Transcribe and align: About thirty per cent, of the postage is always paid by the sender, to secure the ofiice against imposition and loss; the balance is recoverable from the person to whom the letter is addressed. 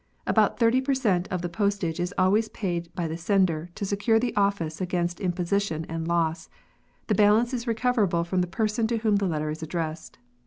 About 0.25 0.57
thirty 0.57 0.81
per 0.81 0.95
cent, 0.95 1.27
of 1.27 1.43
the 1.43 1.47
postage 1.47 1.99
is 1.99 2.11
always 2.17 2.49
paid 2.49 2.89
by 2.95 3.07
the 3.07 3.17
sender, 3.17 3.69
to 3.75 3.85
secure 3.85 4.17
the 4.17 4.33
ofiice 4.35 4.81
against 4.81 5.19
imposition 5.19 5.85
and 5.87 6.07
loss; 6.07 6.49
the 7.05 7.13
balance 7.13 7.53
is 7.53 7.67
recoverable 7.67 8.23
from 8.23 8.41
the 8.41 8.47
person 8.47 8.87
to 8.87 8.97
whom 8.97 9.17
the 9.17 9.27
letter 9.27 9.51
is 9.51 9.61
addressed. 9.61 10.17